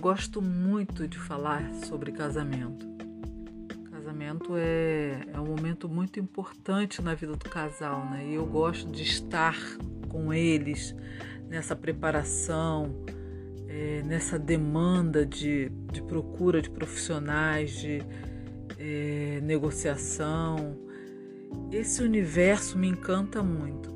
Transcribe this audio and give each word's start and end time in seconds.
gosto 0.00 0.40
muito 0.40 1.06
de 1.06 1.18
falar 1.18 1.62
sobre 1.74 2.10
casamento. 2.10 2.88
Casamento 3.90 4.56
é, 4.56 5.20
é 5.32 5.38
um 5.38 5.44
momento 5.44 5.90
muito 5.90 6.18
importante 6.18 7.02
na 7.02 7.14
vida 7.14 7.36
do 7.36 7.50
casal, 7.50 8.08
né? 8.10 8.26
E 8.26 8.34
eu 8.34 8.46
gosto 8.46 8.90
de 8.90 9.02
estar 9.02 9.54
com 10.08 10.32
eles 10.32 10.96
nessa 11.48 11.76
preparação, 11.76 13.04
é, 13.68 14.02
nessa 14.02 14.38
demanda 14.38 15.26
de, 15.26 15.68
de 15.92 16.02
procura 16.02 16.62
de 16.62 16.70
profissionais, 16.70 17.70
de 17.72 18.02
é, 18.78 19.38
negociação. 19.42 20.78
Esse 21.70 22.02
universo 22.02 22.78
me 22.78 22.88
encanta 22.88 23.42
muito. 23.42 23.90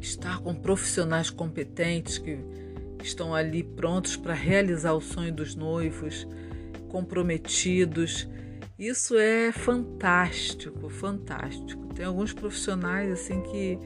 Estar 0.00 0.38
com 0.40 0.54
profissionais 0.54 1.30
competentes 1.30 2.18
que 2.18 2.61
estão 3.06 3.34
ali 3.34 3.62
prontos 3.62 4.16
para 4.16 4.34
realizar 4.34 4.92
o 4.92 5.00
sonho 5.00 5.32
dos 5.32 5.54
noivos, 5.54 6.26
comprometidos. 6.88 8.28
Isso 8.78 9.16
é 9.16 9.52
fantástico, 9.52 10.88
fantástico. 10.88 11.86
Tem 11.94 12.04
alguns 12.04 12.32
profissionais 12.32 13.10
assim 13.10 13.40
que, 13.42 13.78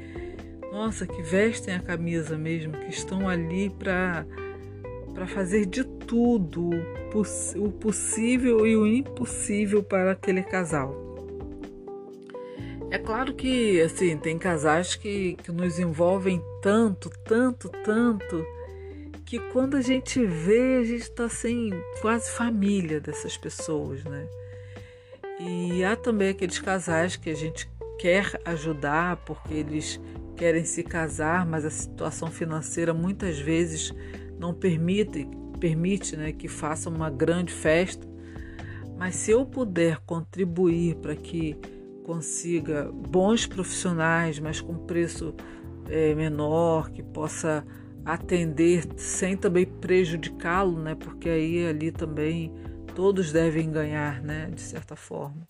nossa, 0.73 1.06
que 1.06 1.23
vestem 1.23 1.75
a 1.75 1.80
camisa 1.80 2.37
mesmo, 2.37 2.73
que 2.73 2.91
estão 2.91 3.29
ali 3.29 3.70
para 3.70 4.27
para 5.15 5.27
fazer 5.27 5.64
de 5.64 5.83
tudo 5.83 6.69
o 7.56 7.73
possível 7.73 8.67
e 8.67 8.77
o 8.77 8.87
impossível 8.87 9.83
para 9.83 10.11
aquele 10.11 10.42
casal. 10.42 10.95
É 12.91 12.98
claro 12.98 13.33
que 13.33 13.80
assim 13.80 14.19
tem 14.19 14.39
casais 14.39 14.95
que, 14.95 15.37
que 15.42 15.51
nos 15.51 15.78
envolvem 15.78 16.42
tanto, 16.61 17.09
tanto, 17.25 17.70
tanto 17.83 18.45
que 19.27 19.41
quando 19.41 19.77
a 19.77 19.80
gente 19.80 20.24
vê, 20.24 20.77
a 20.77 20.84
gente 20.84 21.02
está 21.02 21.24
assim, 21.24 21.70
quase 22.00 22.30
família 22.30 23.00
dessas 23.00 23.36
pessoas, 23.36 24.05
né? 24.05 24.28
E 25.41 25.84
há 25.84 25.96
também 25.96 26.28
aqueles 26.28 26.60
casais 26.60 27.16
que 27.16 27.28
a 27.28 27.34
gente 27.34 27.68
quer 27.98 28.41
ajudar 28.44 29.16
porque 29.27 29.52
eles 29.52 30.00
querem 30.36 30.64
se 30.64 30.83
casar, 30.84 31.44
mas 31.44 31.64
a 31.64 31.70
situação 31.70 32.30
financeira 32.30 32.94
muitas 32.94 33.38
vezes 33.38 33.92
não 34.38 34.55
permite, 34.55 35.28
permite 35.58 36.16
né, 36.16 36.30
que 36.30 36.46
façam 36.46 36.94
uma 36.94 37.11
grande 37.11 37.52
festa. 37.52 38.06
Mas 38.96 39.16
se 39.16 39.33
eu 39.33 39.44
puder 39.44 39.98
contribuir 40.06 40.94
para 40.96 41.16
que 41.16 41.56
consiga 42.05 42.90
bons 42.92 43.44
profissionais, 43.44 44.38
mas 44.38 44.61
com 44.61 44.74
preço 44.86 45.34
é, 45.88 46.14
menor, 46.14 46.90
que 46.90 47.02
possa 47.02 47.66
atender 48.06 48.84
sem 48.96 49.36
também 49.36 49.66
prejudicá-lo, 49.66 50.80
né? 50.80 50.94
Porque 50.94 51.28
aí 51.28 51.66
ali 51.66 51.90
também 51.90 52.54
todos 52.94 53.32
devem 53.32 53.68
ganhar, 53.70 54.22
né? 54.22 54.48
De 54.54 54.60
certa 54.60 54.94
forma. 54.94 55.46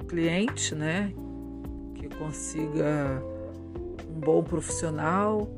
O 0.00 0.04
cliente, 0.04 0.76
né? 0.76 1.12
Que 1.96 2.08
consiga 2.08 3.20
um 4.08 4.20
bom 4.20 4.44
profissional 4.44 5.50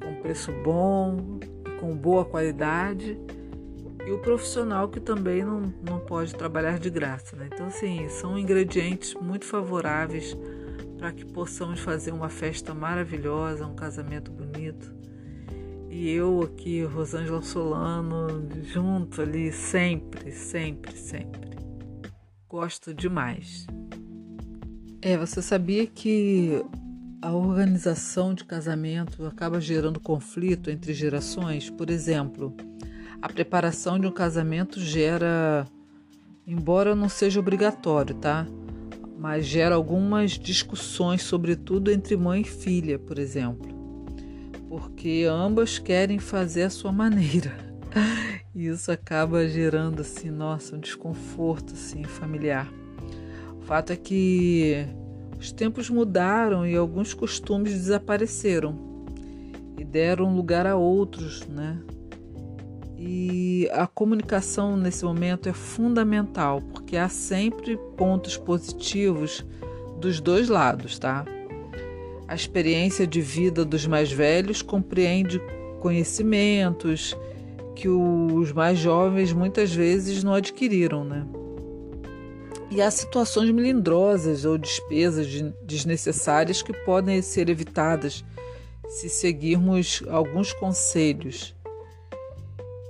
com 0.00 0.14
preço 0.22 0.52
bom, 0.62 1.40
com 1.80 1.96
boa 1.96 2.24
qualidade 2.24 3.18
e 4.06 4.12
o 4.12 4.18
profissional 4.18 4.88
que 4.88 5.00
também 5.00 5.42
não, 5.42 5.62
não 5.82 5.98
pode 5.98 6.34
trabalhar 6.34 6.78
de 6.78 6.90
graça, 6.90 7.34
né? 7.34 7.48
Então, 7.52 7.66
assim, 7.66 8.08
são 8.08 8.38
ingredientes 8.38 9.14
muito 9.14 9.46
favoráveis 9.46 10.36
para 10.96 11.10
que 11.10 11.24
possamos 11.24 11.80
fazer 11.80 12.12
uma 12.12 12.28
festa 12.28 12.72
maravilhosa, 12.72 13.66
um 13.66 13.74
casamento 13.74 14.30
bonito 14.30 15.03
e 15.94 16.10
eu 16.10 16.42
aqui, 16.42 16.82
Rosângela 16.82 17.40
Solano, 17.40 18.48
junto 18.64 19.22
ali, 19.22 19.52
sempre, 19.52 20.32
sempre, 20.32 20.96
sempre. 20.96 21.56
Gosto 22.48 22.92
demais. 22.92 23.64
É, 25.00 25.16
você 25.16 25.40
sabia 25.40 25.86
que 25.86 26.64
a 27.22 27.32
organização 27.32 28.34
de 28.34 28.44
casamento 28.44 29.24
acaba 29.24 29.60
gerando 29.60 30.00
conflito 30.00 30.68
entre 30.68 30.92
gerações? 30.92 31.70
Por 31.70 31.88
exemplo, 31.88 32.52
a 33.22 33.28
preparação 33.28 33.96
de 33.96 34.08
um 34.08 34.12
casamento 34.12 34.80
gera, 34.80 35.64
embora 36.44 36.96
não 36.96 37.08
seja 37.08 37.38
obrigatório, 37.38 38.16
tá? 38.16 38.48
Mas 39.16 39.46
gera 39.46 39.76
algumas 39.76 40.32
discussões, 40.32 41.22
sobretudo 41.22 41.88
entre 41.88 42.16
mãe 42.16 42.40
e 42.40 42.44
filha, 42.44 42.98
por 42.98 43.16
exemplo 43.16 43.73
porque 44.74 45.24
ambas 45.30 45.78
querem 45.78 46.18
fazer 46.18 46.64
a 46.64 46.70
sua 46.70 46.90
maneira. 46.90 47.52
E 48.52 48.66
isso 48.66 48.90
acaba 48.90 49.46
gerando 49.46 50.00
assim, 50.00 50.30
nossa, 50.30 50.74
um 50.74 50.80
desconforto 50.80 51.74
assim 51.74 52.02
familiar. 52.02 52.68
O 53.56 53.62
fato 53.62 53.92
é 53.92 53.96
que 53.96 54.84
os 55.38 55.52
tempos 55.52 55.88
mudaram 55.88 56.66
e 56.66 56.76
alguns 56.76 57.14
costumes 57.14 57.72
desapareceram 57.72 59.06
e 59.78 59.84
deram 59.84 60.34
lugar 60.34 60.66
a 60.66 60.74
outros, 60.74 61.46
né? 61.46 61.80
E 62.98 63.68
a 63.72 63.86
comunicação 63.86 64.76
nesse 64.76 65.04
momento 65.04 65.48
é 65.48 65.52
fundamental, 65.52 66.60
porque 66.60 66.96
há 66.96 67.08
sempre 67.08 67.76
pontos 67.96 68.36
positivos 68.36 69.44
dos 70.00 70.20
dois 70.20 70.48
lados, 70.48 70.98
tá? 70.98 71.24
A 72.26 72.34
experiência 72.34 73.06
de 73.06 73.20
vida 73.20 73.64
dos 73.64 73.86
mais 73.86 74.10
velhos 74.10 74.62
compreende 74.62 75.40
conhecimentos 75.80 77.16
que 77.74 77.88
os 77.88 78.52
mais 78.52 78.78
jovens 78.78 79.32
muitas 79.32 79.74
vezes 79.74 80.24
não 80.24 80.34
adquiriram, 80.34 81.04
né? 81.04 81.26
E 82.70 82.80
há 82.80 82.90
situações 82.90 83.50
melindrosas 83.50 84.44
ou 84.44 84.56
despesas 84.56 85.26
desnecessárias 85.62 86.62
que 86.62 86.72
podem 86.72 87.20
ser 87.20 87.48
evitadas 87.48 88.24
se 88.88 89.08
seguirmos 89.08 90.02
alguns 90.08 90.52
conselhos. 90.52 91.54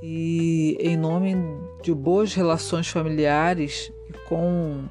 E 0.02 0.76
em 0.80 0.96
nome 0.96 1.34
de 1.82 1.92
boas 1.92 2.34
relações 2.34 2.88
familiares 2.88 3.90
e 4.08 4.12
com 4.28 4.84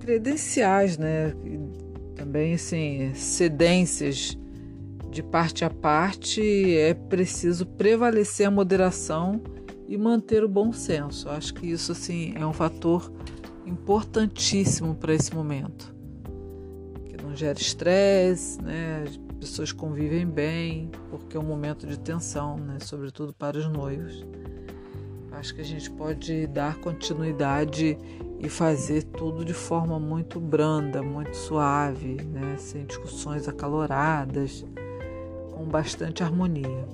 credenciais, 0.00 0.96
né? 0.96 1.34
Também 2.16 2.54
assim, 2.54 3.14
cedências 3.14 4.36
de 5.10 5.22
parte 5.22 5.64
a 5.64 5.70
parte, 5.70 6.42
é 6.76 6.92
preciso 6.92 7.64
prevalecer 7.64 8.46
a 8.46 8.50
moderação 8.50 9.40
e 9.88 9.96
manter 9.96 10.42
o 10.42 10.48
bom 10.48 10.72
senso. 10.72 11.28
Acho 11.28 11.54
que 11.54 11.66
isso 11.66 11.92
assim 11.92 12.34
é 12.36 12.44
um 12.44 12.52
fator 12.52 13.12
importantíssimo 13.64 14.94
para 14.94 15.14
esse 15.14 15.34
momento. 15.34 15.94
Que 17.04 17.22
não 17.22 17.34
gera 17.34 17.58
estresse, 17.58 18.60
né? 18.60 19.04
As 19.06 19.16
pessoas 19.38 19.72
convivem 19.72 20.26
bem, 20.26 20.90
porque 21.10 21.36
é 21.36 21.40
um 21.40 21.44
momento 21.44 21.86
de 21.86 21.98
tensão, 21.98 22.56
né? 22.56 22.78
Sobretudo 22.80 23.32
para 23.32 23.56
os 23.56 23.68
noivos. 23.68 24.24
Acho 25.36 25.54
que 25.54 25.60
a 25.60 25.64
gente 25.64 25.90
pode 25.90 26.46
dar 26.46 26.76
continuidade 26.76 27.98
e 28.40 28.48
fazer 28.48 29.02
tudo 29.02 29.44
de 29.44 29.52
forma 29.52 30.00
muito 30.00 30.40
branda, 30.40 31.02
muito 31.02 31.36
suave, 31.36 32.14
né? 32.22 32.56
sem 32.56 32.86
discussões 32.86 33.46
acaloradas, 33.46 34.64
com 35.54 35.66
bastante 35.66 36.22
harmonia. 36.22 36.88